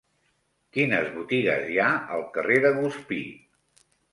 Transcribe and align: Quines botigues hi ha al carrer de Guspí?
Quines 0.77 1.09
botigues 1.17 1.69
hi 1.75 1.79
ha 1.83 1.91
al 2.17 2.27
carrer 2.39 2.59
de 2.67 2.73
Guspí? 2.81 3.21